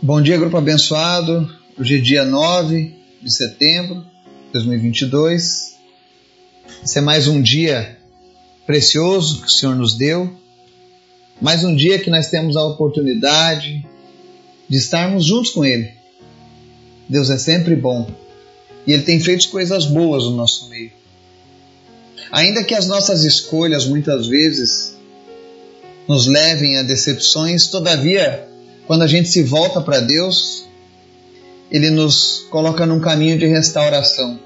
Bom 0.00 0.22
dia, 0.22 0.38
grupo 0.38 0.56
abençoado. 0.56 1.52
Hoje 1.76 1.96
é 1.96 2.00
dia 2.00 2.24
9 2.24 2.94
de 3.20 3.34
setembro 3.34 3.96
de 4.46 4.52
2022. 4.52 5.74
Esse 6.84 6.98
é 6.98 7.00
mais 7.00 7.26
um 7.26 7.42
dia 7.42 7.98
precioso 8.64 9.40
que 9.40 9.48
o 9.48 9.50
Senhor 9.50 9.74
nos 9.74 9.98
deu. 9.98 10.32
Mais 11.40 11.64
um 11.64 11.74
dia 11.74 11.98
que 11.98 12.10
nós 12.10 12.30
temos 12.30 12.56
a 12.56 12.64
oportunidade 12.64 13.84
de 14.68 14.76
estarmos 14.76 15.24
juntos 15.24 15.50
com 15.50 15.64
Ele. 15.64 15.92
Deus 17.08 17.28
é 17.28 17.36
sempre 17.36 17.74
bom 17.74 18.08
e 18.86 18.92
Ele 18.92 19.02
tem 19.02 19.18
feito 19.18 19.48
coisas 19.48 19.84
boas 19.84 20.22
no 20.22 20.36
nosso 20.36 20.68
meio. 20.68 20.92
Ainda 22.30 22.62
que 22.62 22.74
as 22.76 22.86
nossas 22.86 23.24
escolhas 23.24 23.84
muitas 23.84 24.28
vezes 24.28 24.96
nos 26.06 26.28
levem 26.28 26.78
a 26.78 26.84
decepções, 26.84 27.66
todavia 27.66 28.48
quando 28.88 29.02
a 29.02 29.06
gente 29.06 29.28
se 29.28 29.42
volta 29.42 29.82
para 29.82 30.00
Deus, 30.00 30.64
Ele 31.70 31.90
nos 31.90 32.46
coloca 32.48 32.86
num 32.86 32.98
caminho 32.98 33.38
de 33.38 33.44
restauração. 33.44 34.40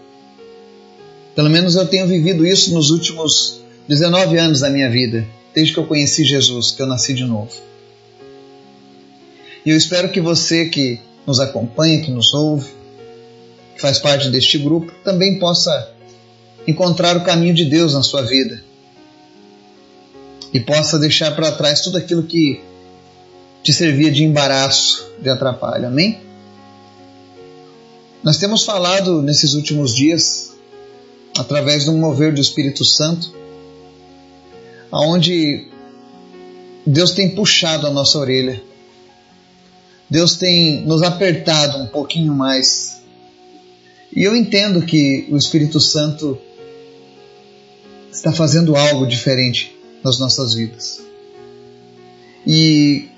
Pelo 1.32 1.48
menos 1.48 1.76
eu 1.76 1.86
tenho 1.86 2.08
vivido 2.08 2.44
isso 2.44 2.74
nos 2.74 2.90
últimos 2.90 3.62
19 3.86 4.36
anos 4.36 4.58
da 4.58 4.68
minha 4.68 4.90
vida, 4.90 5.24
desde 5.54 5.72
que 5.72 5.78
eu 5.78 5.86
conheci 5.86 6.24
Jesus, 6.24 6.72
que 6.72 6.82
eu 6.82 6.88
nasci 6.88 7.14
de 7.14 7.24
novo. 7.24 7.52
E 9.64 9.70
eu 9.70 9.76
espero 9.76 10.08
que 10.08 10.20
você 10.20 10.68
que 10.68 10.98
nos 11.24 11.38
acompanha, 11.38 12.02
que 12.02 12.10
nos 12.10 12.34
ouve, 12.34 12.68
que 13.76 13.80
faz 13.80 14.00
parte 14.00 14.28
deste 14.28 14.58
grupo, 14.58 14.92
também 15.04 15.38
possa 15.38 15.88
encontrar 16.66 17.16
o 17.16 17.22
caminho 17.22 17.54
de 17.54 17.64
Deus 17.64 17.94
na 17.94 18.02
sua 18.02 18.22
vida 18.22 18.60
e 20.52 20.58
possa 20.58 20.98
deixar 20.98 21.30
para 21.30 21.52
trás 21.52 21.80
tudo 21.82 21.96
aquilo 21.96 22.24
que 22.24 22.71
te 23.62 23.72
servia 23.72 24.10
de 24.10 24.24
embaraço, 24.24 25.12
de 25.20 25.28
atrapalho. 25.28 25.86
Amém? 25.86 26.20
Nós 28.22 28.36
temos 28.36 28.64
falado 28.64 29.22
nesses 29.22 29.54
últimos 29.54 29.94
dias, 29.94 30.52
através 31.36 31.84
do 31.84 31.92
mover 31.92 32.34
do 32.34 32.40
Espírito 32.40 32.84
Santo, 32.84 33.34
aonde 34.90 35.68
Deus 36.86 37.12
tem 37.12 37.34
puxado 37.34 37.86
a 37.86 37.90
nossa 37.90 38.18
orelha. 38.18 38.62
Deus 40.10 40.36
tem 40.36 40.82
nos 40.82 41.02
apertado 41.02 41.78
um 41.78 41.86
pouquinho 41.86 42.34
mais. 42.34 43.00
E 44.14 44.22
eu 44.22 44.36
entendo 44.36 44.82
que 44.82 45.26
o 45.30 45.36
Espírito 45.36 45.80
Santo 45.80 46.38
está 48.12 48.30
fazendo 48.32 48.76
algo 48.76 49.06
diferente 49.06 49.74
nas 50.04 50.18
nossas 50.18 50.54
vidas. 50.54 51.00
E 52.46 53.08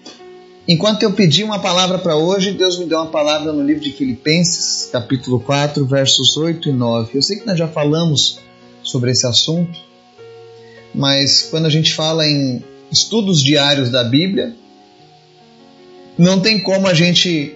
Enquanto 0.67 1.03
eu 1.03 1.13
pedi 1.13 1.45
uma 1.45 1.59
palavra 1.59 1.99
para 1.99 2.17
hoje, 2.17 2.53
Deus 2.53 2.79
me 2.79 2.87
deu 2.87 2.99
uma 2.99 3.11
palavra 3.11 3.53
no 3.53 3.63
livro 3.63 3.83
de 3.83 3.93
Filipenses, 3.93 4.89
capítulo 4.91 5.39
4, 5.39 5.85
versos 5.85 6.39
8 6.39 6.71
e 6.71 6.73
9. 6.73 7.19
Eu 7.19 7.23
sei 7.23 7.39
que 7.39 7.47
nós 7.47 7.59
já 7.59 7.69
falamos 7.69 8.39
sobre 8.83 9.11
esse 9.11 9.27
assunto, 9.27 9.79
mas 10.95 11.43
quando 11.51 11.67
a 11.67 11.71
gente 11.71 11.93
fala 11.93 12.27
em 12.27 12.65
estudos 12.91 13.43
diários 13.43 13.91
da 13.91 14.03
Bíblia, 14.03 14.57
não 16.17 16.41
tem 16.41 16.59
como 16.59 16.87
a 16.87 16.95
gente 16.95 17.55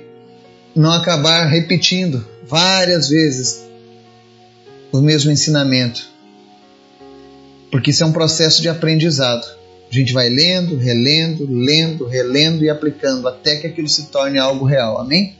não 0.76 0.92
acabar 0.92 1.46
repetindo 1.46 2.26
várias 2.46 3.08
vezes 3.08 3.64
o 4.92 5.00
mesmo 5.00 5.30
ensinamento, 5.30 6.06
porque 7.70 7.90
isso 7.90 8.02
é 8.02 8.06
um 8.06 8.12
processo 8.12 8.60
de 8.60 8.68
aprendizado. 8.68 9.57
A 9.90 9.94
gente 9.94 10.12
vai 10.12 10.28
lendo, 10.28 10.76
relendo, 10.76 11.46
lendo, 11.50 12.06
relendo 12.06 12.62
e 12.62 12.68
aplicando 12.68 13.26
até 13.26 13.56
que 13.56 13.66
aquilo 13.66 13.88
se 13.88 14.06
torne 14.06 14.38
algo 14.38 14.66
real. 14.66 15.00
Amém? 15.00 15.36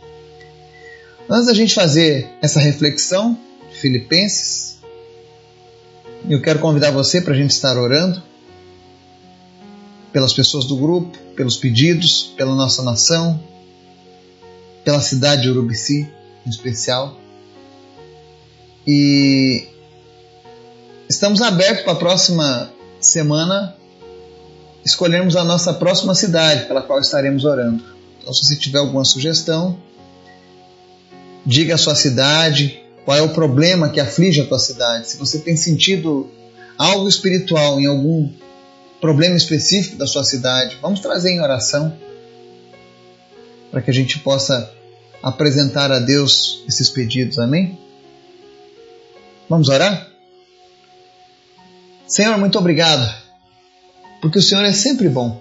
Antes 1.28 1.46
da 1.46 1.54
gente 1.54 1.74
fazer 1.74 2.26
essa 2.40 2.58
reflexão 2.58 3.38
de 3.70 3.76
Filipenses, 3.76 4.78
eu 6.28 6.40
quero 6.40 6.58
convidar 6.58 6.90
você 6.90 7.20
para 7.20 7.34
a 7.34 7.36
gente 7.36 7.50
estar 7.50 7.76
orando 7.76 8.22
pelas 10.10 10.32
pessoas 10.32 10.64
do 10.64 10.76
grupo, 10.76 11.16
pelos 11.36 11.58
pedidos, 11.58 12.32
pela 12.36 12.54
nossa 12.54 12.82
nação, 12.82 13.38
pela 14.82 15.00
cidade 15.00 15.42
de 15.42 15.50
Urubici 15.50 16.08
em 16.46 16.50
especial. 16.50 17.20
E 18.86 19.68
estamos 21.08 21.42
abertos 21.42 21.84
para 21.84 21.92
a 21.92 21.96
próxima 21.96 22.72
semana 22.98 23.77
escolhermos 24.88 25.36
a 25.36 25.44
nossa 25.44 25.74
próxima 25.74 26.14
cidade 26.14 26.64
pela 26.64 26.80
qual 26.80 26.98
estaremos 26.98 27.44
orando. 27.44 27.84
Então, 28.20 28.32
se 28.32 28.44
você 28.44 28.56
tiver 28.56 28.78
alguma 28.78 29.04
sugestão, 29.04 29.78
diga 31.44 31.74
a 31.74 31.78
sua 31.78 31.94
cidade, 31.94 32.82
qual 33.04 33.16
é 33.16 33.22
o 33.22 33.28
problema 33.28 33.90
que 33.90 34.00
aflige 34.00 34.40
a 34.40 34.46
tua 34.46 34.58
cidade. 34.58 35.10
Se 35.10 35.18
você 35.18 35.40
tem 35.40 35.56
sentido 35.56 36.30
algo 36.78 37.06
espiritual 37.06 37.78
em 37.78 37.86
algum 37.86 38.32
problema 38.98 39.36
específico 39.36 39.96
da 39.96 40.06
sua 40.06 40.24
cidade, 40.24 40.78
vamos 40.80 41.00
trazer 41.00 41.32
em 41.32 41.40
oração 41.40 41.94
para 43.70 43.82
que 43.82 43.90
a 43.90 43.94
gente 43.94 44.18
possa 44.20 44.72
apresentar 45.22 45.92
a 45.92 45.98
Deus 45.98 46.64
esses 46.66 46.88
pedidos. 46.88 47.38
Amém? 47.38 47.78
Vamos 49.48 49.68
orar? 49.68 50.08
Senhor, 52.06 52.38
muito 52.38 52.58
obrigado 52.58 53.27
porque 54.20 54.38
o 54.38 54.42
Senhor 54.42 54.64
é 54.64 54.72
sempre 54.72 55.08
bom. 55.08 55.40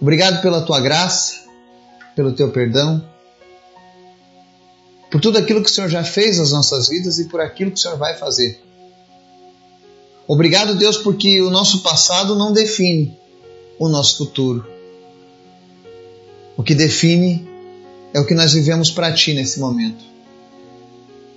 Obrigado 0.00 0.42
pela 0.42 0.62
tua 0.62 0.80
graça, 0.80 1.42
pelo 2.16 2.32
teu 2.32 2.50
perdão, 2.50 3.04
por 5.10 5.20
tudo 5.20 5.38
aquilo 5.38 5.62
que 5.62 5.70
o 5.70 5.72
Senhor 5.72 5.88
já 5.88 6.02
fez 6.02 6.38
nas 6.38 6.50
nossas 6.50 6.88
vidas 6.88 7.18
e 7.18 7.26
por 7.26 7.40
aquilo 7.40 7.70
que 7.70 7.78
o 7.78 7.80
Senhor 7.80 7.96
vai 7.98 8.16
fazer. 8.16 8.60
Obrigado, 10.26 10.74
Deus, 10.74 10.96
porque 10.96 11.40
o 11.42 11.50
nosso 11.50 11.82
passado 11.82 12.34
não 12.34 12.52
define 12.52 13.16
o 13.78 13.88
nosso 13.88 14.18
futuro. 14.18 14.66
O 16.56 16.62
que 16.62 16.74
define 16.74 17.46
é 18.14 18.20
o 18.20 18.26
que 18.26 18.34
nós 18.34 18.52
vivemos 18.54 18.90
para 18.90 19.12
Ti 19.12 19.34
nesse 19.34 19.60
momento. 19.60 20.04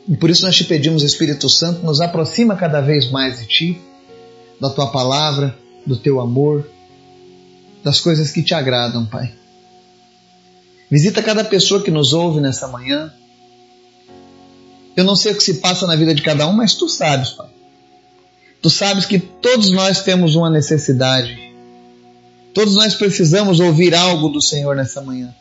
E 0.07 0.15
por 0.15 0.29
isso 0.29 0.43
nós 0.43 0.55
te 0.55 0.63
pedimos, 0.63 1.03
Espírito 1.03 1.49
Santo, 1.49 1.85
nos 1.85 1.99
aproxima 1.99 2.55
cada 2.55 2.79
vez 2.79 3.09
mais 3.11 3.39
de 3.39 3.47
Ti 3.47 3.81
da 4.59 4.69
tua 4.69 4.87
palavra, 4.87 5.57
do 5.85 5.97
teu 5.97 6.19
amor, 6.19 6.67
das 7.83 7.99
coisas 7.99 8.31
que 8.31 8.41
te 8.41 8.53
agradam, 8.53 9.05
Pai. 9.05 9.33
Visita 10.89 11.21
cada 11.21 11.43
pessoa 11.43 11.81
que 11.81 11.91
nos 11.91 12.13
ouve 12.13 12.39
nessa 12.39 12.67
manhã. 12.67 13.11
Eu 14.95 15.03
não 15.03 15.15
sei 15.15 15.33
o 15.33 15.35
que 15.35 15.43
se 15.43 15.55
passa 15.55 15.85
na 15.85 15.95
vida 15.95 16.13
de 16.13 16.21
cada 16.21 16.47
um, 16.47 16.53
mas 16.53 16.75
tu 16.75 16.87
sabes, 16.87 17.29
Pai. 17.31 17.49
Tu 18.61 18.69
sabes 18.69 19.05
que 19.05 19.19
todos 19.19 19.71
nós 19.71 20.01
temos 20.01 20.35
uma 20.35 20.49
necessidade. 20.49 21.37
Todos 22.53 22.75
nós 22.75 22.95
precisamos 22.95 23.59
ouvir 23.59 23.93
algo 23.93 24.29
do 24.29 24.41
Senhor 24.41 24.75
nessa 24.75 25.01
manhã. 25.01 25.35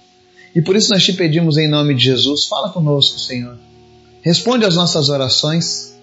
E 0.55 0.61
por 0.61 0.77
isso 0.77 0.91
nós 0.91 1.03
te 1.03 1.13
pedimos 1.13 1.57
em 1.57 1.69
nome 1.69 1.95
de 1.95 2.05
Jesus, 2.05 2.47
fala 2.47 2.71
conosco, 2.71 3.19
Senhor. 3.19 3.57
Responde 4.21 4.65
às 4.65 4.77
nossas 4.77 5.09
orações, 5.09 5.95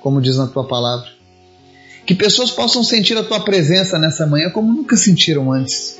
como 0.00 0.20
diz 0.20 0.36
na 0.36 0.46
tua 0.46 0.66
palavra. 0.66 1.17
Que 2.08 2.14
pessoas 2.14 2.50
possam 2.50 2.82
sentir 2.82 3.18
a 3.18 3.22
tua 3.22 3.40
presença 3.40 3.98
nessa 3.98 4.26
manhã 4.26 4.48
como 4.48 4.72
nunca 4.72 4.96
sentiram 4.96 5.52
antes. 5.52 5.98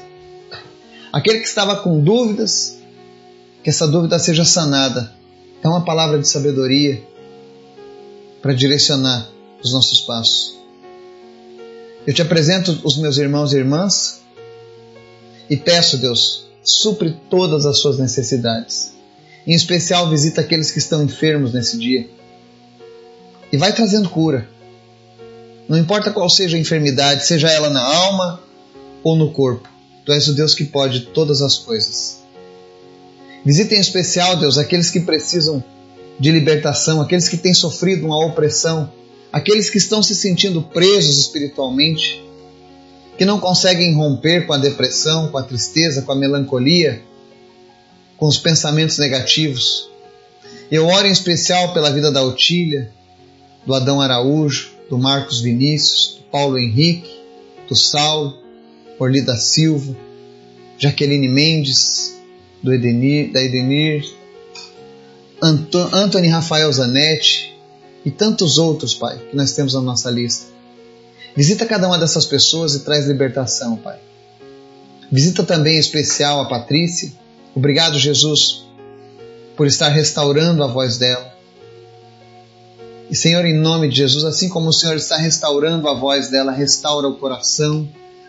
Aquele 1.12 1.40
que 1.40 1.46
estava 1.46 1.76
com 1.82 2.02
dúvidas, 2.02 2.78
que 3.62 3.68
essa 3.68 3.86
dúvida 3.86 4.18
seja 4.18 4.42
sanada. 4.42 5.12
É 5.62 5.68
uma 5.68 5.84
palavra 5.84 6.18
de 6.18 6.26
sabedoria 6.26 7.06
para 8.40 8.54
direcionar 8.54 9.28
os 9.62 9.70
nossos 9.74 10.00
passos. 10.00 10.56
Eu 12.06 12.14
te 12.14 12.22
apresento 12.22 12.80
os 12.84 12.96
meus 12.96 13.18
irmãos 13.18 13.52
e 13.52 13.58
irmãs 13.58 14.22
e 15.50 15.58
peço, 15.58 15.98
Deus, 15.98 16.46
supre 16.64 17.18
todas 17.28 17.66
as 17.66 17.80
suas 17.80 17.98
necessidades. 17.98 18.94
Em 19.46 19.52
especial, 19.52 20.08
visita 20.08 20.40
aqueles 20.40 20.70
que 20.70 20.78
estão 20.78 21.04
enfermos 21.04 21.52
nesse 21.52 21.76
dia. 21.76 22.08
E 23.52 23.58
vai 23.58 23.74
trazendo 23.74 24.08
cura 24.08 24.48
não 25.68 25.76
importa 25.76 26.10
qual 26.10 26.30
seja 26.30 26.56
a 26.56 26.60
enfermidade, 26.60 27.26
seja 27.26 27.50
ela 27.50 27.68
na 27.68 27.82
alma 27.82 28.40
ou 29.02 29.14
no 29.14 29.30
corpo, 29.32 29.68
tu 30.04 30.12
és 30.12 30.26
o 30.26 30.32
Deus 30.32 30.54
que 30.54 30.64
pode 30.64 31.00
todas 31.00 31.42
as 31.42 31.58
coisas. 31.58 32.22
Visita 33.44 33.74
em 33.74 33.80
especial, 33.80 34.36
Deus, 34.36 34.56
aqueles 34.56 34.90
que 34.90 35.00
precisam 35.00 35.62
de 36.18 36.30
libertação, 36.30 37.00
aqueles 37.00 37.28
que 37.28 37.36
têm 37.36 37.52
sofrido 37.52 38.06
uma 38.06 38.24
opressão, 38.26 38.90
aqueles 39.30 39.68
que 39.68 39.78
estão 39.78 40.02
se 40.02 40.14
sentindo 40.14 40.62
presos 40.62 41.18
espiritualmente, 41.18 42.24
que 43.18 43.24
não 43.24 43.38
conseguem 43.38 43.94
romper 43.94 44.46
com 44.46 44.54
a 44.54 44.58
depressão, 44.58 45.28
com 45.28 45.36
a 45.36 45.42
tristeza, 45.42 46.02
com 46.02 46.12
a 46.12 46.16
melancolia, 46.16 47.02
com 48.16 48.26
os 48.26 48.38
pensamentos 48.38 48.98
negativos. 48.98 49.88
Eu 50.70 50.86
oro 50.86 51.06
em 51.06 51.12
especial 51.12 51.72
pela 51.72 51.90
vida 51.90 52.10
da 52.10 52.22
Otília, 52.22 52.90
do 53.66 53.74
Adão 53.74 54.00
Araújo, 54.00 54.77
do 54.88 54.98
Marcos 54.98 55.40
Vinícius, 55.40 56.18
do 56.18 56.30
Paulo 56.30 56.58
Henrique, 56.58 57.10
do 57.68 57.76
Saulo, 57.76 58.38
Orli 58.98 59.20
da 59.20 59.36
Silva, 59.36 59.96
Jaqueline 60.78 61.28
Mendes, 61.28 62.16
do 62.62 62.72
Edenir, 62.72 63.32
da 63.32 63.42
Edenir, 63.42 64.04
Anto, 65.40 65.78
Anthony 65.92 66.28
Rafael 66.28 66.72
Zanetti 66.72 67.56
e 68.04 68.10
tantos 68.10 68.58
outros, 68.58 68.94
Pai, 68.94 69.18
que 69.30 69.36
nós 69.36 69.52
temos 69.52 69.74
na 69.74 69.80
nossa 69.80 70.10
lista. 70.10 70.46
Visita 71.36 71.66
cada 71.66 71.86
uma 71.86 71.98
dessas 71.98 72.26
pessoas 72.26 72.74
e 72.74 72.80
traz 72.80 73.06
libertação, 73.06 73.76
Pai. 73.76 73.98
Visita 75.10 75.44
também 75.44 75.76
em 75.76 75.78
especial 75.78 76.40
a 76.40 76.48
Patrícia. 76.48 77.12
Obrigado, 77.54 77.98
Jesus, 77.98 78.64
por 79.56 79.66
estar 79.66 79.88
restaurando 79.88 80.62
a 80.62 80.66
voz 80.66 80.98
dela. 80.98 81.37
E 83.10 83.16
Senhor, 83.16 83.44
em 83.44 83.56
nome 83.56 83.88
de 83.88 83.96
Jesus, 83.96 84.24
assim 84.24 84.48
como 84.48 84.68
o 84.68 84.72
Senhor 84.72 84.96
está 84.96 85.16
restaurando 85.16 85.88
a 85.88 85.94
voz 85.94 86.28
dela, 86.28 86.52
restaura 86.52 87.08
o 87.08 87.16
coração, 87.16 87.88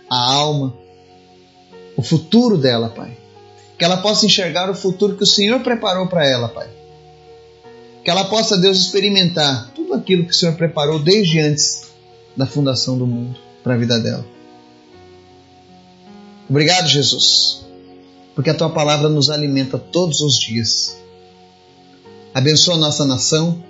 a 0.09 0.33
alma, 0.33 0.73
o 1.97 2.01
futuro 2.01 2.57
dela, 2.57 2.89
Pai. 2.89 3.17
Que 3.77 3.83
ela 3.83 3.97
possa 3.97 4.25
enxergar 4.25 4.69
o 4.69 4.75
futuro 4.75 5.17
que 5.17 5.23
o 5.23 5.27
Senhor 5.27 5.59
preparou 5.59 6.07
para 6.07 6.25
ela, 6.25 6.47
Pai. 6.47 6.69
Que 8.03 8.09
ela 8.09 8.23
possa, 8.25 8.57
Deus, 8.57 8.77
experimentar 8.77 9.71
tudo 9.75 9.93
aquilo 9.93 10.25
que 10.25 10.31
o 10.31 10.35
Senhor 10.35 10.55
preparou 10.55 10.97
desde 10.99 11.39
antes 11.39 11.89
da 12.35 12.45
fundação 12.45 12.97
do 12.97 13.05
mundo 13.05 13.37
para 13.61 13.73
a 13.73 13.77
vida 13.77 13.99
dela. 13.99 14.25
Obrigado, 16.49 16.87
Jesus, 16.87 17.65
porque 18.33 18.49
a 18.49 18.55
tua 18.55 18.69
palavra 18.69 19.09
nos 19.09 19.29
alimenta 19.29 19.77
todos 19.77 20.21
os 20.21 20.39
dias. 20.39 20.97
Abençoa 22.33 22.75
a 22.75 22.79
nossa 22.79 23.05
nação, 23.05 23.61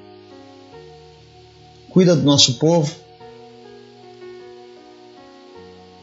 cuida 1.89 2.15
do 2.15 2.23
nosso 2.23 2.55
povo. 2.55 2.93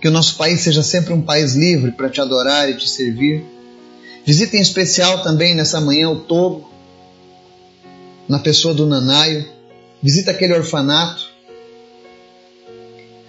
Que 0.00 0.09
o 0.09 0.11
nosso 0.11 0.37
país 0.37 0.61
seja 0.61 0.83
sempre 0.83 1.12
um 1.12 1.23
país 1.23 1.55
livre 1.55 1.93
para 1.93 2.11
te 2.11 2.21
adorar 2.21 2.69
e 2.69 2.77
te 2.77 2.88
servir. 2.88 3.44
Visita 4.25 4.56
em 4.56 4.61
especial 4.61 5.23
também 5.23 5.55
nessa 5.55 5.81
manhã 5.81 6.11
o 6.11 6.21
Togo, 6.21 6.71
na 8.29 8.38
pessoa 8.38 8.75
do 8.75 8.87
Nanaio. 8.87 9.49
Visita 10.03 10.33
aquele 10.33 10.53
orfanato. 10.53 11.25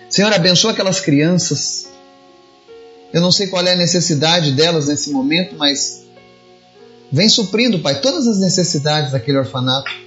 Senhor, 0.10 0.34
abençoa 0.34 0.72
aquelas 0.72 1.00
crianças. 1.00 1.88
Eu 3.14 3.22
não 3.22 3.32
sei 3.32 3.48
qual 3.48 3.66
é 3.66 3.74
a 3.74 3.78
necessidade 3.78 4.52
delas 4.52 4.88
nesse 4.88 5.12
momento, 5.12 5.56
mas 5.56 6.04
vem 7.12 7.30
suprindo, 7.30 7.80
Pai, 7.80 8.02
todas 8.02 8.28
as 8.28 8.40
necessidades 8.40 9.12
daquele 9.12 9.38
orfanato. 9.38 10.07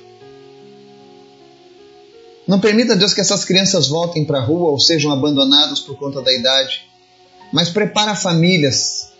Não 2.50 2.58
permita, 2.58 2.96
Deus, 2.96 3.14
que 3.14 3.20
essas 3.20 3.44
crianças 3.44 3.86
voltem 3.86 4.24
para 4.24 4.38
a 4.38 4.42
rua 4.42 4.72
ou 4.72 4.80
sejam 4.80 5.12
abandonadas 5.12 5.78
por 5.78 5.96
conta 5.96 6.20
da 6.20 6.34
idade, 6.34 6.82
mas 7.52 7.68
prepara 7.68 8.12
famílias 8.16 9.12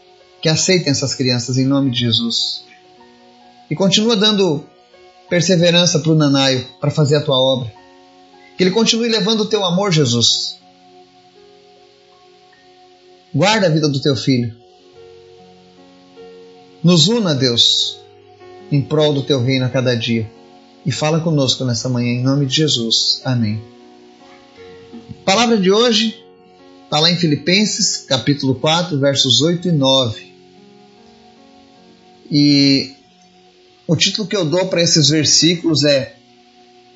que 0.43 0.49
aceitem 0.49 0.91
essas 0.91 1.15
crianças 1.15 1.57
em 1.57 1.65
nome 1.65 1.93
de 1.93 2.01
Jesus. 2.01 2.65
E 3.71 3.77
continua 3.77 4.17
dando 4.17 4.65
perseverança 5.29 6.01
para 6.01 6.11
o 6.11 6.17
Nanaio 6.17 6.67
para 6.81 6.91
fazer 6.91 7.19
a 7.19 7.23
tua 7.23 7.39
obra. 7.39 7.73
Que 8.57 8.65
ele 8.65 8.73
continue 8.73 9.09
levando 9.09 9.43
o 9.43 9.47
teu 9.47 9.65
amor, 9.65 9.93
Jesus. 9.93 10.59
Guarda 13.33 13.69
a 13.69 13.71
vida 13.71 13.89
do 13.89 14.03
teu 14.03 14.17
filho. 14.17 14.57
Nos 16.83 17.07
una, 17.07 17.33
Deus, 17.33 17.97
em 18.73 18.83
prol 18.83 19.13
do 19.13 19.23
teu 19.23 19.41
reino 19.41 19.67
a 19.67 19.69
cada 19.69 19.95
dia 19.95 20.29
e 20.91 20.93
fala 20.93 21.21
conosco 21.21 21.65
nessa 21.65 21.89
manhã, 21.89 22.11
em 22.15 22.21
nome 22.21 22.47
de 22.47 22.57
Jesus. 22.57 23.21
Amém. 23.25 23.63
palavra 25.25 25.57
de 25.57 25.71
hoje 25.71 26.21
está 26.83 26.99
lá 26.99 27.09
em 27.09 27.17
Filipenses, 27.17 27.99
capítulo 27.99 28.57
4, 28.57 28.99
versos 28.99 29.41
8 29.41 29.69
e 29.69 29.71
9. 29.71 30.33
E 32.29 32.93
o 33.87 33.95
título 33.95 34.27
que 34.27 34.35
eu 34.35 34.45
dou 34.45 34.67
para 34.67 34.83
esses 34.83 35.11
versículos 35.11 35.85
é 35.85 36.17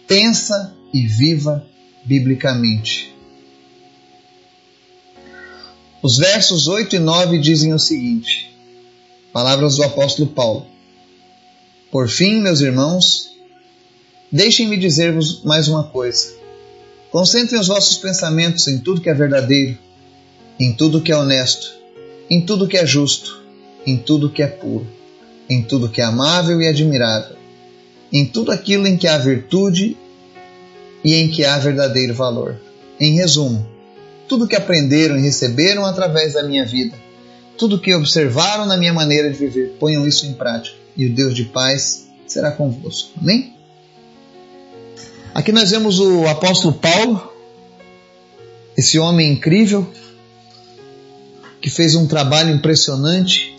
Pensa 0.09 0.75
e 0.93 1.07
viva 1.07 1.65
biblicamente. 2.05 3.15
Os 6.03 6.17
versos 6.19 6.67
8 6.67 6.97
e 6.97 6.99
9 6.99 7.39
dizem 7.39 7.73
o 7.73 7.79
seguinte: 7.79 8.53
Palavras 9.33 9.77
do 9.77 9.85
apóstolo 9.85 10.31
Paulo. 10.31 10.67
Por 11.93 12.09
fim, 12.09 12.41
meus 12.41 12.61
irmãos, 12.61 13.34
Deixem-me 14.33 14.77
dizer-vos 14.77 15.43
mais 15.45 15.69
uma 15.69 15.85
coisa. 15.85 16.35
Concentrem 17.11 17.61
os 17.61 17.69
vossos 17.69 17.97
pensamentos 17.99 18.67
em 18.67 18.79
tudo 18.79 19.01
que 19.01 19.09
é 19.09 19.15
verdadeiro, 19.15 19.79
em 20.59 20.73
tudo 20.73 21.01
que 21.01 21.13
é 21.13 21.17
honesto, 21.17 21.73
em 22.29 22.41
tudo 22.41 22.67
que 22.67 22.77
é 22.77 22.85
justo, 22.85 23.43
em 23.87 23.97
tudo 23.97 24.31
que 24.31 24.43
é 24.43 24.47
puro, 24.47 24.87
em 25.49 25.63
tudo 25.63 25.89
que 25.89 26.01
é 26.01 26.05
amável 26.05 26.61
e 26.61 26.67
admirável, 26.67 27.37
em 28.13 28.27
tudo 28.27 28.51
aquilo 28.51 28.87
em 28.87 28.97
que 28.97 29.07
há 29.07 29.19
virtude 29.19 29.97
e 31.05 31.15
em 31.15 31.29
que 31.29 31.45
há 31.45 31.59
verdadeiro 31.59 32.15
valor. 32.15 32.57
Em 32.99 33.15
resumo, 33.15 33.65
tudo 34.27 34.49
que 34.49 34.57
aprenderam 34.57 35.17
e 35.17 35.23
receberam 35.23 35.85
através 35.85 36.33
da 36.33 36.43
minha 36.43 36.65
vida, 36.65 36.97
tudo 37.57 37.81
que 37.81 37.95
observaram 37.95 38.67
na 38.67 38.77
minha 38.77 38.93
maneira 38.93 39.31
de 39.31 39.39
viver, 39.39 39.77
ponham 39.79 40.07
isso 40.07 40.27
em 40.27 40.33
prática, 40.33 40.77
e 40.97 41.07
o 41.07 41.15
Deus 41.15 41.35
de 41.35 41.45
paz 41.45 42.09
será 42.27 42.51
convosco. 42.51 43.11
Amém? 43.21 43.54
Aqui 45.35 45.51
nós 45.51 45.73
vemos 45.73 45.99
o 45.99 46.29
apóstolo 46.29 46.75
Paulo, 46.75 47.29
esse 48.77 49.01
homem 49.01 49.33
incrível, 49.33 49.85
que 51.61 51.69
fez 51.69 51.97
um 51.97 52.07
trabalho 52.07 52.55
impressionante, 52.55 53.59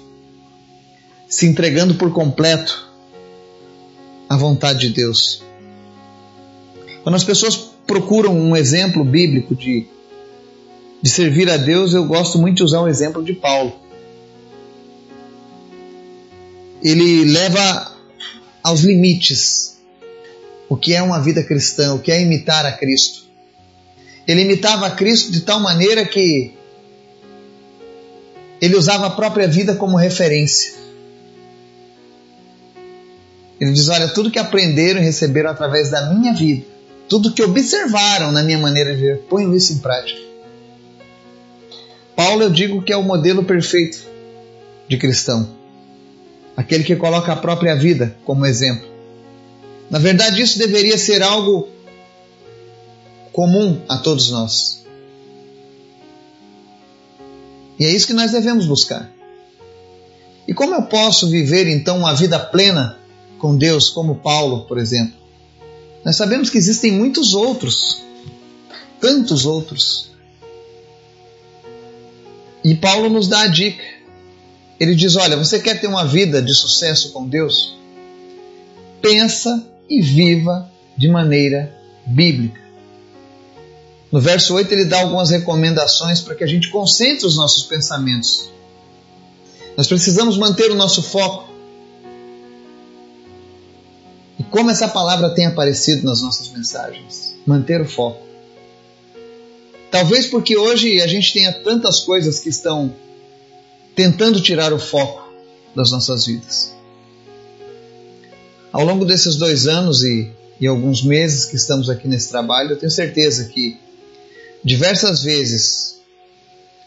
se 1.27 1.45
entregando 1.45 1.95
por 1.95 2.13
completo 2.13 2.89
à 4.29 4.37
vontade 4.37 4.87
de 4.87 4.93
Deus. 4.93 5.43
Quando 7.03 7.15
as 7.15 7.25
pessoas 7.25 7.57
procuram 7.85 8.33
um 8.39 8.55
exemplo 8.55 9.03
bíblico 9.03 9.53
de, 9.53 9.85
de 11.01 11.09
servir 11.09 11.49
a 11.49 11.57
Deus, 11.57 11.93
eu 11.93 12.05
gosto 12.05 12.37
muito 12.37 12.55
de 12.55 12.63
usar 12.63 12.79
o 12.79 12.87
exemplo 12.87 13.21
de 13.21 13.33
Paulo. 13.33 13.73
Ele 16.81 17.25
leva 17.25 17.97
aos 18.63 18.79
limites 18.79 19.74
o 20.69 20.75
que 20.75 20.93
é 20.93 21.01
uma 21.01 21.19
vida 21.19 21.43
cristã, 21.43 21.93
o 21.93 21.99
que 21.99 22.11
é 22.11 22.21
imitar 22.21 22.65
a 22.65 22.71
Cristo. 22.71 23.25
Ele 24.27 24.41
imitava 24.41 24.87
a 24.87 24.91
Cristo 24.91 25.31
de 25.31 25.41
tal 25.41 25.59
maneira 25.59 26.05
que 26.05 26.53
ele 28.59 28.75
usava 28.75 29.07
a 29.07 29.11
própria 29.11 29.47
vida 29.47 29.75
como 29.75 29.97
referência. 29.97 30.73
Ele 33.59 33.71
diz: 33.71 33.87
Olha, 33.89 34.07
tudo 34.07 34.31
que 34.31 34.39
aprenderam 34.39 34.99
e 34.99 35.03
receberam 35.03 35.51
através 35.51 35.91
da 35.91 36.13
minha 36.13 36.33
vida, 36.33 36.65
tudo 37.07 37.31
que 37.31 37.43
observaram 37.43 38.31
na 38.31 38.43
minha 38.43 38.57
maneira 38.57 38.93
de 38.93 39.01
viver, 39.01 39.17
ponham 39.29 39.55
isso 39.55 39.73
em 39.73 39.77
prática. 39.77 40.19
Paulo, 42.15 42.43
eu 42.43 42.49
digo 42.49 42.81
que 42.81 42.93
é 42.93 42.97
o 42.97 43.03
modelo 43.03 43.43
perfeito 43.43 43.99
de 44.87 44.97
cristão. 44.97 45.49
Aquele 46.55 46.83
que 46.83 46.95
coloca 46.95 47.33
a 47.33 47.35
própria 47.35 47.75
vida 47.75 48.15
como 48.23 48.45
exemplo. 48.45 48.94
Na 49.89 49.99
verdade, 49.99 50.41
isso 50.41 50.57
deveria 50.57 50.97
ser 50.97 51.21
algo 51.21 51.67
comum 53.31 53.81
a 53.87 53.97
todos 53.97 54.29
nós. 54.31 54.85
E 57.79 57.85
é 57.85 57.91
isso 57.91 58.07
que 58.07 58.13
nós 58.13 58.31
devemos 58.31 58.65
buscar. 58.65 59.11
E 60.47 60.53
como 60.53 60.75
eu 60.75 60.83
posso 60.83 61.29
viver 61.29 61.67
então 61.67 61.97
uma 61.97 62.13
vida 62.13 62.39
plena 62.39 62.97
com 63.37 63.57
Deus, 63.57 63.89
como 63.89 64.15
Paulo, 64.15 64.65
por 64.65 64.77
exemplo? 64.77 65.15
Nós 66.03 66.15
sabemos 66.15 66.49
que 66.49 66.57
existem 66.57 66.91
muitos 66.91 67.33
outros, 67.33 68.01
tantos 69.01 69.45
outros. 69.45 70.11
E 72.63 72.75
Paulo 72.75 73.09
nos 73.09 73.27
dá 73.27 73.41
a 73.41 73.47
dica. 73.47 73.83
Ele 74.79 74.95
diz: 74.95 75.15
Olha, 75.15 75.35
você 75.35 75.59
quer 75.59 75.79
ter 75.81 75.87
uma 75.87 76.05
vida 76.05 76.41
de 76.41 76.53
sucesso 76.53 77.11
com 77.11 77.27
Deus? 77.27 77.75
Pensa 79.01 79.74
e 79.89 80.01
viva 80.01 80.69
de 80.97 81.07
maneira 81.07 81.75
bíblica. 82.05 82.61
No 84.11 84.21
verso 84.21 84.53
8, 84.55 84.71
ele 84.71 84.85
dá 84.85 85.01
algumas 85.01 85.29
recomendações 85.29 86.21
para 86.21 86.35
que 86.35 86.43
a 86.43 86.47
gente 86.47 86.69
concentre 86.69 87.25
os 87.25 87.35
nossos 87.35 87.63
pensamentos. 87.63 88.49
Nós 89.75 89.87
precisamos 89.87 90.37
manter 90.37 90.71
o 90.71 90.75
nosso 90.75 91.03
foco. 91.03 91.49
E 94.39 94.43
como 94.43 94.71
essa 94.71 94.87
palavra 94.87 95.29
tem 95.31 95.45
aparecido 95.45 96.05
nas 96.05 96.21
nossas 96.21 96.47
mensagens? 96.49 97.35
Manter 97.45 97.81
o 97.81 97.85
foco. 97.85 98.25
Talvez 99.91 100.27
porque 100.27 100.57
hoje 100.57 101.01
a 101.01 101.07
gente 101.07 101.33
tenha 101.33 101.51
tantas 101.51 101.99
coisas 102.01 102.39
que 102.39 102.49
estão 102.49 102.93
tentando 103.95 104.41
tirar 104.41 104.73
o 104.73 104.79
foco 104.79 105.33
das 105.75 105.91
nossas 105.91 106.25
vidas. 106.25 106.74
Ao 108.75 108.83
longo 108.83 109.05
desses 109.05 109.37
dois 109.37 109.67
anos 109.67 110.03
e, 110.03 110.29
e 110.59 110.67
alguns 110.67 111.01
meses 111.01 111.45
que 111.45 111.55
estamos 111.55 111.89
aqui 111.89 112.09
nesse 112.09 112.27
trabalho, 112.27 112.71
eu 112.71 112.77
tenho 112.77 112.91
certeza 112.91 113.45
que 113.45 113.79
diversas 114.61 115.23
vezes 115.23 116.01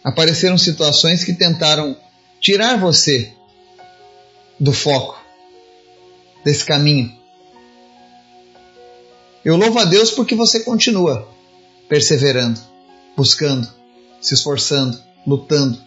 apareceram 0.04 0.59
situações 0.59 1.25
que 1.25 1.33
tentaram 1.33 1.97
tirar 2.42 2.78
você 2.78 3.33
do 4.61 4.71
foco, 4.71 5.18
desse 6.45 6.62
caminho. 6.62 7.11
Eu 9.42 9.57
louvo 9.57 9.78
a 9.78 9.87
Deus 9.87 10.11
porque 10.11 10.35
você 10.35 10.61
continua 10.61 11.26
perseverando, 11.88 12.61
buscando, 13.16 13.66
se 14.21 14.35
esforçando, 14.35 15.02
lutando. 15.26 15.80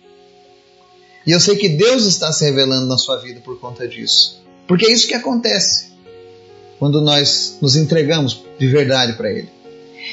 E 1.27 1.31
eu 1.31 1.39
sei 1.39 1.57
que 1.57 1.69
Deus 1.69 2.07
está 2.07 2.33
se 2.33 2.43
revelando 2.43 2.87
na 2.87 2.97
sua 2.97 3.17
vida 3.17 3.39
por 3.41 3.59
conta 3.59 3.87
disso. 3.87 4.41
Porque 4.67 4.87
é 4.87 4.91
isso 4.91 5.07
que 5.07 5.13
acontece 5.13 5.90
quando 6.81 6.99
nós 6.99 7.59
nos 7.61 7.75
entregamos 7.75 8.43
de 8.57 8.67
verdade 8.67 9.13
para 9.13 9.29
Ele. 9.29 9.47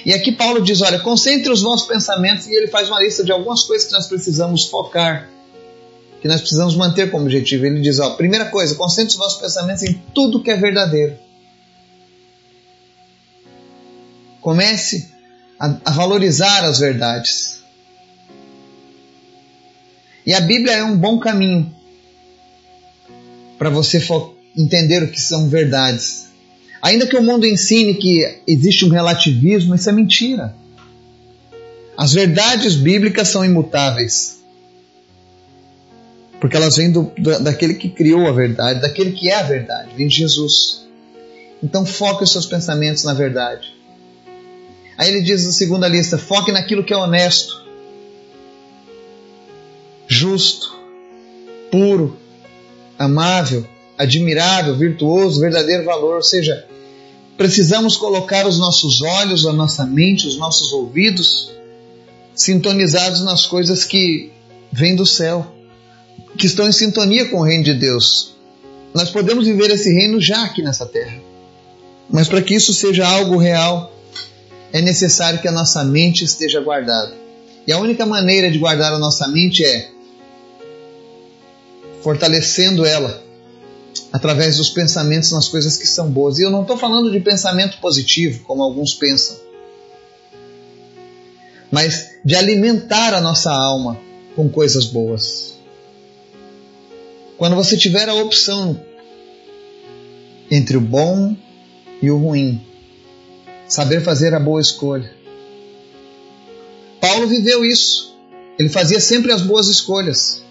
E 0.04 0.12
aqui 0.12 0.32
Paulo 0.32 0.62
diz: 0.62 0.82
olha, 0.82 0.98
concentre 0.98 1.50
os 1.50 1.62
vossos 1.62 1.88
pensamentos, 1.88 2.46
e 2.46 2.54
ele 2.54 2.66
faz 2.66 2.90
uma 2.90 3.02
lista 3.02 3.24
de 3.24 3.32
algumas 3.32 3.62
coisas 3.62 3.88
que 3.88 3.94
nós 3.94 4.06
precisamos 4.06 4.66
focar, 4.66 5.30
que 6.20 6.28
nós 6.28 6.42
precisamos 6.42 6.76
manter 6.76 7.10
como 7.10 7.24
objetivo. 7.24 7.64
Ele 7.64 7.80
diz: 7.80 7.98
ó, 7.98 8.10
primeira 8.10 8.50
coisa, 8.50 8.74
concentre 8.74 9.12
os 9.12 9.16
vossos 9.16 9.40
pensamentos 9.40 9.82
em 9.82 9.94
tudo 10.14 10.42
que 10.42 10.50
é 10.50 10.56
verdadeiro. 10.56 11.16
Comece 14.42 15.10
a, 15.58 15.74
a 15.86 15.90
valorizar 15.90 16.66
as 16.66 16.80
verdades. 16.80 17.60
E 20.26 20.34
a 20.34 20.40
Bíblia 20.42 20.74
é 20.74 20.84
um 20.84 20.98
bom 20.98 21.18
caminho 21.18 21.74
para 23.56 23.70
você 23.70 24.06
entender 24.54 25.02
o 25.02 25.10
que 25.10 25.18
são 25.18 25.48
verdades. 25.48 26.28
Ainda 26.80 27.06
que 27.06 27.16
o 27.16 27.22
mundo 27.22 27.46
ensine 27.46 27.94
que 27.94 28.40
existe 28.46 28.84
um 28.84 28.88
relativismo, 28.88 29.74
isso 29.74 29.88
é 29.88 29.92
mentira. 29.92 30.54
As 31.96 32.12
verdades 32.12 32.76
bíblicas 32.76 33.28
são 33.28 33.44
imutáveis. 33.44 34.38
Porque 36.40 36.56
elas 36.56 36.76
vêm 36.76 36.92
do, 36.92 37.12
daquele 37.40 37.74
que 37.74 37.88
criou 37.88 38.28
a 38.28 38.32
verdade, 38.32 38.80
daquele 38.80 39.10
que 39.10 39.28
é 39.28 39.34
a 39.34 39.42
verdade, 39.42 39.90
vem 39.96 40.06
de 40.06 40.14
Jesus. 40.14 40.86
Então 41.60 41.84
foque 41.84 42.22
os 42.22 42.30
seus 42.30 42.46
pensamentos 42.46 43.02
na 43.02 43.12
verdade. 43.12 43.74
Aí 44.96 45.08
ele 45.08 45.22
diz 45.22 45.44
na 45.44 45.52
segunda 45.52 45.88
lista: 45.88 46.16
foque 46.16 46.52
naquilo 46.52 46.84
que 46.84 46.92
é 46.92 46.96
honesto, 46.96 47.64
justo, 50.06 50.76
puro, 51.72 52.16
amável, 52.96 53.66
admirável, 53.98 54.76
virtuoso, 54.76 55.40
verdadeiro 55.40 55.84
valor. 55.84 56.16
Ou 56.16 56.22
seja, 56.22 56.64
precisamos 57.36 57.96
colocar 57.96 58.46
os 58.46 58.58
nossos 58.58 59.02
olhos, 59.02 59.44
a 59.44 59.52
nossa 59.52 59.84
mente, 59.84 60.26
os 60.26 60.38
nossos 60.38 60.72
ouvidos 60.72 61.50
sintonizados 62.34 63.22
nas 63.22 63.44
coisas 63.44 63.84
que 63.84 64.30
vêm 64.72 64.94
do 64.94 65.04
céu, 65.04 65.44
que 66.36 66.46
estão 66.46 66.68
em 66.68 66.72
sintonia 66.72 67.28
com 67.28 67.38
o 67.38 67.42
reino 67.42 67.64
de 67.64 67.74
Deus. 67.74 68.36
Nós 68.94 69.10
podemos 69.10 69.44
viver 69.44 69.70
esse 69.70 69.92
reino 69.92 70.20
já 70.20 70.44
aqui 70.44 70.62
nessa 70.62 70.86
terra. 70.86 71.18
Mas 72.08 72.28
para 72.28 72.40
que 72.40 72.54
isso 72.54 72.72
seja 72.72 73.06
algo 73.06 73.36
real, 73.36 73.92
é 74.72 74.80
necessário 74.80 75.40
que 75.40 75.48
a 75.48 75.52
nossa 75.52 75.84
mente 75.84 76.24
esteja 76.24 76.60
guardada. 76.60 77.12
E 77.66 77.72
a 77.72 77.78
única 77.78 78.06
maneira 78.06 78.50
de 78.50 78.58
guardar 78.58 78.94
a 78.94 78.98
nossa 78.98 79.26
mente 79.28 79.64
é 79.64 79.90
fortalecendo 82.02 82.86
ela 82.86 83.27
através 84.12 84.56
dos 84.56 84.70
pensamentos 84.70 85.32
nas 85.32 85.48
coisas 85.48 85.76
que 85.76 85.86
são 85.86 86.10
boas. 86.10 86.38
E 86.38 86.42
eu 86.42 86.50
não 86.50 86.62
estou 86.62 86.76
falando 86.76 87.10
de 87.10 87.20
pensamento 87.20 87.78
positivo, 87.78 88.44
como 88.44 88.62
alguns 88.62 88.94
pensam, 88.94 89.36
mas 91.70 92.12
de 92.24 92.34
alimentar 92.34 93.14
a 93.14 93.20
nossa 93.20 93.52
alma 93.52 93.98
com 94.34 94.48
coisas 94.48 94.84
boas. 94.84 95.54
Quando 97.36 97.56
você 97.56 97.76
tiver 97.76 98.08
a 98.08 98.14
opção 98.14 98.80
entre 100.50 100.76
o 100.76 100.80
bom 100.80 101.36
e 102.02 102.10
o 102.10 102.16
ruim, 102.16 102.60
saber 103.68 104.02
fazer 104.02 104.34
a 104.34 104.40
boa 104.40 104.60
escolha. 104.60 105.14
Paulo 107.00 107.28
viveu 107.28 107.64
isso. 107.64 108.16
Ele 108.58 108.68
fazia 108.68 108.98
sempre 108.98 109.30
as 109.30 109.42
boas 109.42 109.68
escolhas. 109.68 110.42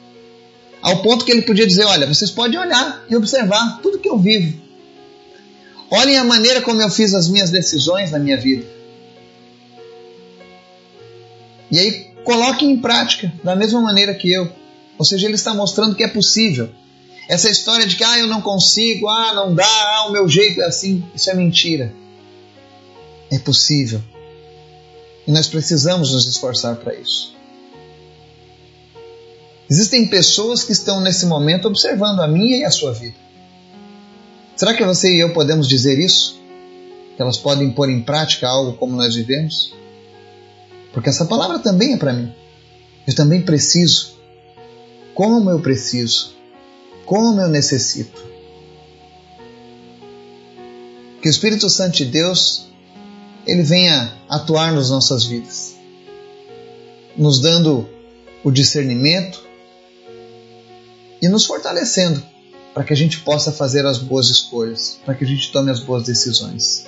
Ao 0.88 1.02
ponto 1.02 1.26
que 1.26 1.32
ele 1.34 1.42
podia 1.42 1.68
dizer: 1.68 1.84
Olha, 1.84 2.08
vocês 2.08 2.32
podem 2.32 2.58
olhar 2.58 3.04
e 3.10 3.16
observar 3.18 3.82
tudo 3.82 4.00
que 4.00 4.08
eu 4.08 4.18
vivo. 4.18 4.58
Olhem 5.92 6.18
a 6.18 6.24
maneira 6.24 6.62
como 6.62 6.82
eu 6.82 6.90
fiz 6.90 7.14
as 7.14 7.28
minhas 7.28 7.52
decisões 7.52 8.10
na 8.12 8.18
minha 8.18 8.38
vida. 8.38 8.66
E 11.70 11.78
aí 11.78 12.06
coloquem 12.24 12.72
em 12.72 12.78
prática 12.78 13.34
da 13.44 13.54
mesma 13.54 13.82
maneira 13.82 14.14
que 14.14 14.32
eu. 14.32 14.50
Ou 14.98 15.04
seja, 15.04 15.28
ele 15.28 15.36
está 15.36 15.54
mostrando 15.54 15.94
que 15.94 16.06
é 16.06 16.08
possível. 16.08 16.70
Essa 17.28 17.50
história 17.50 17.86
de 17.86 17.98
que 17.98 18.06
ah, 18.06 18.20
eu 18.20 18.28
não 18.28 18.42
consigo, 18.42 19.10
ah, 19.10 19.34
não 19.34 19.54
dá, 19.54 19.68
ah, 19.68 20.06
o 20.08 20.14
meu 20.14 20.30
jeito 20.30 20.62
é 20.62 20.66
assim, 20.68 21.04
isso 21.14 21.30
é 21.30 21.34
mentira. 21.34 21.94
É 23.30 23.38
possível. 23.40 24.02
E 25.28 25.34
nós 25.34 25.48
precisamos 25.48 26.14
nos 26.14 26.26
esforçar 26.26 26.78
para 26.78 26.96
isso. 26.96 27.37
Existem 29.70 30.08
pessoas 30.08 30.64
que 30.64 30.72
estão 30.72 31.02
nesse 31.02 31.26
momento 31.26 31.68
observando 31.68 32.22
a 32.22 32.28
minha 32.28 32.58
e 32.58 32.64
a 32.64 32.72
sua 32.72 32.94
vida. 32.94 33.16
Será 34.56 34.74
que 34.74 34.84
você 34.84 35.14
e 35.14 35.20
eu 35.20 35.34
podemos 35.34 35.68
dizer 35.68 36.00
isso? 36.00 36.40
Que 37.16 37.22
elas 37.22 37.38
podem 37.38 37.72
pôr 37.72 37.90
em 37.90 38.02
prática 38.02 38.48
algo 38.48 38.74
como 38.78 38.96
nós 38.96 39.16
vivemos? 39.16 39.74
Porque 40.94 41.10
essa 41.10 41.26
palavra 41.26 41.60
também 41.60 41.94
é 41.94 41.98
para 41.98 42.14
mim. 42.14 42.34
Eu 43.06 43.14
também 43.16 43.42
preciso. 43.42 44.18
Como 45.14 45.50
eu 45.50 45.60
preciso. 45.60 46.34
Como 47.06 47.40
eu 47.40 47.48
necessito. 47.48 48.26
Que 51.22 51.28
o 51.28 51.32
Espírito 51.32 51.70
Santo 51.70 51.98
de 51.98 52.06
Deus 52.06 52.68
ele 53.46 53.64
venha 53.64 54.14
atuar 54.30 54.74
nas 54.74 54.90
nossas 54.90 55.24
vidas, 55.24 55.76
nos 57.16 57.40
dando 57.40 57.88
o 58.44 58.52
discernimento, 58.52 59.47
e 61.22 61.28
nos 61.28 61.46
fortalecendo 61.46 62.24
para 62.74 62.84
que 62.84 62.94
a 62.94 62.96
gente 62.96 63.22
possa 63.22 63.52
fazer 63.52 63.86
as 63.86 63.98
boas 63.98 64.30
escolhas, 64.30 65.00
para 65.04 65.16
que 65.16 65.24
a 65.24 65.28
gente 65.28 65.52
tome 65.52 65.72
as 65.72 65.80
boas 65.80 66.04
decisões. 66.04 66.86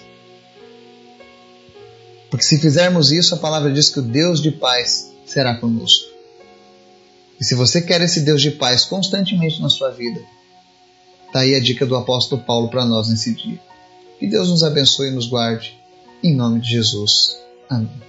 Porque 2.30 2.46
se 2.46 2.60
fizermos 2.60 3.12
isso, 3.12 3.34
a 3.34 3.40
palavra 3.40 3.72
diz 3.72 3.90
que 3.90 4.00
o 4.00 4.04
Deus 4.04 4.40
de 4.42 4.52
paz 4.52 5.12
será 5.26 5.56
conosco. 5.56 6.06
E 7.40 7.44
se 7.44 7.56
você 7.56 7.82
quer 7.82 8.02
esse 8.02 8.22
Deus 8.22 8.42
de 8.42 8.52
paz 8.52 8.86
constantemente 8.86 9.62
na 9.62 9.70
sua 9.70 9.90
vida, 9.90 10.22
está 11.26 11.40
aí 11.40 11.56
a 11.56 11.60
dica 11.60 11.86
do 11.86 11.96
apóstolo 11.96 12.44
Paulo 12.44 12.70
para 12.70 12.86
nós 12.86 13.10
nesse 13.10 13.34
dia. 13.34 13.60
Que 14.20 14.28
Deus 14.28 14.50
nos 14.50 14.64
abençoe 14.64 15.08
e 15.08 15.12
nos 15.12 15.28
guarde. 15.28 15.80
Em 16.22 16.36
nome 16.36 16.60
de 16.60 16.70
Jesus. 16.70 17.38
Amém. 17.70 18.09